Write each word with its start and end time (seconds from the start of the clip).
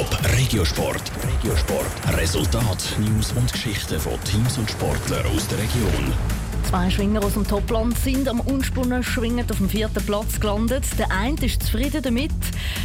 Top 0.00 0.18
Regiosport. 0.38 1.12
Regiosport. 1.22 2.16
Resultat, 2.16 2.96
News 3.00 3.32
und 3.32 3.52
Geschichten 3.52 4.00
von 4.00 4.14
Teams 4.24 4.56
und 4.56 4.70
Sportlern 4.70 5.26
aus 5.26 5.46
der 5.48 5.58
Region. 5.58 6.14
Zwei 6.70 6.88
Schwinger 6.88 7.22
aus 7.22 7.34
dem 7.34 7.46
Topland 7.46 7.98
sind 7.98 8.26
am 8.26 8.40
unspunnen 8.40 9.02
schwingend 9.02 9.50
auf 9.52 9.58
dem 9.58 9.68
vierten 9.68 10.02
Platz 10.06 10.40
gelandet. 10.40 10.84
Der 10.98 11.10
eine 11.10 11.36
ist 11.44 11.64
zufrieden 11.64 12.00
damit, 12.00 12.32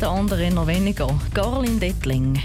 der 0.00 0.08
andere 0.08 0.50
noch 0.50 0.66
weniger. 0.66 1.08
Garlin 1.32 1.78
Dettling. 1.78 2.42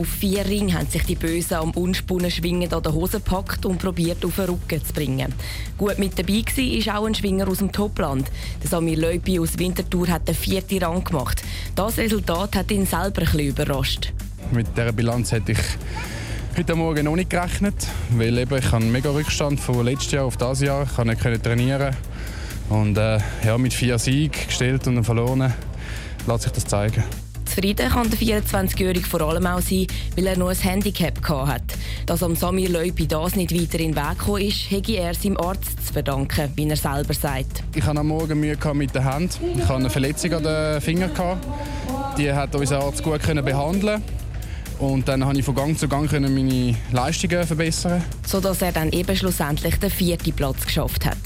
Auf 0.00 0.08
vier 0.08 0.46
Ringen 0.46 0.72
haben 0.72 0.88
sich 0.88 1.02
die 1.02 1.14
Bösen 1.14 1.58
am 1.58 1.72
unspunnen 1.72 2.30
Schwingen 2.30 2.72
an 2.72 2.82
der 2.82 2.94
Hose 2.94 3.18
gepackt 3.18 3.66
und 3.66 3.76
probiert 3.76 4.24
auf 4.24 4.36
den 4.36 4.46
Rücken 4.46 4.82
zu 4.82 4.94
bringen. 4.94 5.34
Gut 5.76 5.98
mit 5.98 6.18
dabei 6.18 6.42
war 6.86 6.98
auch 7.00 7.04
ein 7.04 7.14
Schwinger 7.14 7.46
aus 7.46 7.58
dem 7.58 7.70
Topland. 7.70 8.30
Der 8.62 8.70
Samir 8.70 8.96
Leupi 8.96 9.38
aus 9.38 9.58
Winterthur 9.58 10.08
hat 10.08 10.26
den 10.26 10.34
vierten 10.34 10.82
Rang 10.82 11.04
gemacht. 11.04 11.42
Das 11.74 11.98
Resultat 11.98 12.56
hat 12.56 12.70
ihn 12.70 12.86
selber 12.86 13.30
ein 13.30 13.40
überrascht. 13.40 14.14
Mit 14.52 14.68
dieser 14.74 14.92
Bilanz 14.92 15.32
hätte 15.32 15.52
ich 15.52 15.58
heute 16.56 16.74
Morgen 16.76 17.04
noch 17.04 17.16
nicht 17.16 17.28
gerechnet, 17.28 17.86
weil 18.16 18.38
eben 18.38 18.56
ich 18.56 18.72
einen 18.72 18.90
mega 18.90 19.10
Rückstand 19.10 19.60
von 19.60 19.84
letztes 19.84 20.12
Jahr 20.12 20.24
auf 20.24 20.38
dieses 20.38 20.62
Jahr. 20.62 20.84
Ich 20.84 20.96
konnte 20.96 21.28
nicht 21.28 21.42
trainieren 21.44 21.94
und 22.70 22.96
äh, 22.96 23.18
ja, 23.44 23.58
mit 23.58 23.74
vier 23.74 23.98
Siegen 23.98 24.46
gestellt 24.46 24.86
und 24.86 25.04
verloren 25.04 25.52
lässt 26.26 26.44
sich 26.44 26.52
das 26.52 26.64
zeigen. 26.64 27.04
Zufrieden 27.50 27.88
kann 27.88 28.08
der 28.08 28.16
24-Jährige 28.16 29.04
vor 29.04 29.22
allem 29.22 29.44
auch 29.44 29.60
sein, 29.60 29.88
weil 30.14 30.28
er 30.28 30.38
nur 30.38 30.50
ein 30.50 30.56
Handicap 30.56 31.20
hatte. 31.28 31.64
Dass 32.06 32.22
am 32.22 32.36
Samir 32.36 32.68
Leupi 32.68 33.08
das 33.08 33.34
nicht 33.34 33.52
weiter 33.52 33.80
in 33.80 33.92
den 33.92 33.96
Weg 33.96 34.18
gekommen 34.18 34.42
ist, 34.42 34.70
hätte 34.70 34.92
er 34.92 35.14
seinem 35.14 35.36
Arzt 35.36 35.84
zu 35.84 35.92
verdanken, 35.92 36.52
wie 36.54 36.68
er 36.68 36.76
selber 36.76 37.12
sagt. 37.12 37.64
Ich 37.74 37.82
hatte 37.82 37.98
am 37.98 38.06
Morgen 38.06 38.38
Mühe 38.38 38.56
mit 38.74 38.94
der 38.94 39.04
Hand. 39.04 39.40
Ich 39.56 39.62
hatte 39.62 39.74
eine 39.74 39.90
Verletzung 39.90 40.32
an 40.34 40.44
den 40.44 40.80
Fingern. 40.80 41.10
Die 42.16 42.32
hat 42.32 42.54
unser 42.54 42.84
Arzt 42.84 43.02
gut 43.02 43.20
behandeln 43.20 44.00
und 44.78 45.08
dann 45.08 45.22
konnte 45.22 45.40
ich 45.40 45.44
von 45.44 45.56
Gang 45.56 45.76
zu 45.76 45.88
Gang 45.88 46.10
meine 46.12 46.76
Leistungen 46.92 47.44
verbessern. 47.44 48.00
Sodass 48.24 48.62
er 48.62 48.70
dann 48.70 48.92
eben 48.92 49.16
schlussendlich 49.16 49.74
den 49.74 49.90
vierten 49.90 50.32
Platz 50.32 50.64
geschafft 50.64 51.04
hat. 51.04 51.18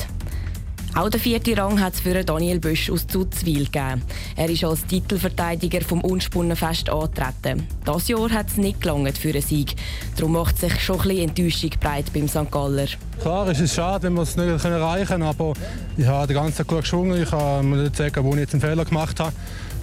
Auch 0.96 1.10
den 1.10 1.20
vierten 1.20 1.58
Rang 1.58 1.80
hat 1.80 1.94
es 1.94 2.00
für 2.00 2.22
Daniel 2.22 2.60
Bösch 2.60 2.88
aus 2.88 3.08
Zuzwil 3.08 3.64
gegeben. 3.64 4.02
Er 4.36 4.48
ist 4.48 4.62
als 4.62 4.86
Titelverteidiger 4.86 5.80
vom 5.80 6.00
Unspunnenfest 6.02 6.88
angetreten. 6.88 7.66
Das 7.84 8.06
Jahr 8.06 8.30
hat 8.30 8.46
es 8.46 8.58
nicht 8.58 8.80
gelangt 8.80 9.18
für 9.18 9.30
einen 9.30 9.42
Sieg. 9.42 9.74
Darum 10.16 10.34
macht 10.34 10.56
sich 10.56 10.80
schon 10.80 11.00
ein 11.00 11.08
bisschen 11.08 11.28
Enttäuschung 11.30 11.70
breit 11.80 12.12
beim 12.14 12.28
St. 12.28 12.48
Galler. 12.48 12.86
Klar, 13.20 13.48
es 13.48 13.58
ist 13.58 13.74
schade, 13.74 14.04
wenn 14.04 14.14
wir 14.14 14.22
es 14.22 14.36
nicht 14.36 14.64
erreichen 14.64 15.08
können, 15.08 15.24
aber 15.24 15.54
ich 15.96 16.06
habe 16.06 16.28
den 16.28 16.36
ganzen 16.36 16.58
Tag 16.58 16.68
gut 16.68 16.82
geschwungen. 16.82 17.20
Ich 17.20 17.30
kann 17.30 17.68
mir 17.68 17.76
nicht 17.82 17.96
sagen, 17.96 18.24
wo 18.24 18.30
ich 18.34 18.38
jetzt 18.38 18.54
einen 18.54 18.60
Fehler 18.60 18.84
gemacht 18.84 19.18
habe. 19.18 19.32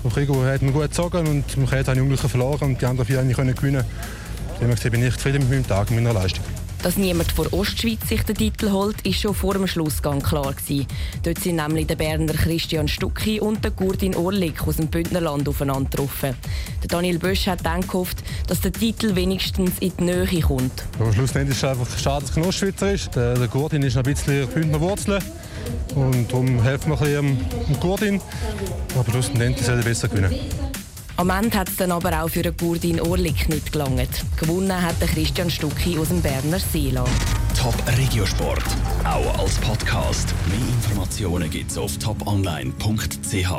Auf 0.06 0.16
Rigo 0.16 0.42
hat 0.46 0.62
mir 0.62 0.72
gut 0.72 0.84
gezogen 0.84 1.28
und 1.28 1.46
Kette 1.70 1.92
habe 1.92 1.98
ich 1.98 2.02
unglücklich 2.02 2.32
verloren 2.32 2.70
und 2.70 2.82
die 2.82 2.86
anderen 2.86 3.06
vier 3.06 3.36
können 3.36 3.54
gewinnen. 3.54 3.84
Deswegen 4.62 4.92
bin 4.92 5.06
ich 5.06 5.16
zufrieden 5.16 5.40
mit 5.40 5.50
meinem 5.50 5.68
Tag 5.68 5.90
und 5.90 5.98
meiner 5.98 6.14
Leistung. 6.14 6.46
Dass 6.84 6.98
niemand 6.98 7.32
vor 7.32 7.54
Ostschweiz 7.54 8.10
sich 8.10 8.24
den 8.24 8.36
Titel 8.36 8.72
holt, 8.72 9.06
ist 9.06 9.22
schon 9.22 9.36
vor 9.36 9.54
dem 9.54 9.68
Schlussgang 9.68 10.20
klar 10.20 10.54
gewesen. 10.54 10.88
Dort 11.22 11.38
sind 11.38 11.58
nämlich 11.58 11.86
der 11.86 11.96
Berner 11.96 12.34
Christian 12.34 12.88
Stucki 12.88 13.40
und 13.40 13.64
der 13.64 13.70
Gurdin 13.70 14.16
Orlik 14.16 14.68
aus 14.68 14.78
dem 14.78 14.88
Bündnerland 14.88 15.48
aufeinander 15.48 15.90
getroffen. 15.92 16.34
Der 16.82 16.88
Daniel 16.88 17.20
Bösch 17.20 17.46
hat 17.46 17.64
dann 17.64 17.82
gehofft, 17.82 18.24
dass 18.48 18.62
der 18.62 18.74
Titel 18.74 19.16
wenigstens 19.16 19.78
in 19.80 19.94
die 20.00 20.04
Nähe 20.06 20.42
kommt. 20.42 20.84
Am 21.00 21.14
Schlussendlich 21.14 21.56
ist 21.56 21.64
es 21.64 21.70
einfach 21.70 22.00
schade, 22.00 22.26
dass 22.26 22.36
es 22.36 22.48
Ostschweizer 22.48 22.92
ist. 22.94 23.16
Der, 23.16 23.36
der 23.36 23.48
Gurdin 23.48 23.84
ist 23.84 23.96
ein 23.96 24.04
bisschen 24.04 24.48
Bündner 24.48 24.82
Wurzeln. 24.82 25.24
Und 25.94 26.32
darum 26.32 26.64
helfen 26.64 26.90
wir 26.90 27.00
ein 27.00 27.38
bisschen 27.38 27.68
dem 27.68 27.80
Gurdin. 27.80 28.22
Aber 28.98 29.12
schlussendlich 29.12 29.64
soll 29.64 29.78
er 29.78 29.84
besser 29.84 30.08
gewinnen. 30.08 30.34
Am 31.22 31.30
Ende 31.30 31.56
hat 31.56 31.70
es 31.70 31.76
dann 31.76 31.92
aber 31.92 32.24
auch 32.24 32.30
für 32.30 32.42
den 32.42 32.58
Gurdin 32.58 33.00
Orlik 33.00 33.48
nicht 33.48 33.72
gelangt. 33.72 34.26
Gewonnen 34.38 34.82
hat 34.82 35.00
der 35.00 35.08
Christian 35.08 35.52
Stucki 35.52 36.00
aus 36.00 36.08
dem 36.08 36.20
Berner 36.20 36.58
Seeland. 36.58 37.08
Top 37.56 37.76
Regiosport, 37.96 38.64
auch 39.04 39.38
als 39.38 39.54
Podcast. 39.60 40.34
Mehr 40.48 40.58
Informationen 40.58 41.48
gibt's 41.52 41.78
auf 41.78 41.96
toponline.ch. 42.00 43.52